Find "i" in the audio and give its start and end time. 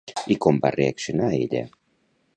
0.35-0.37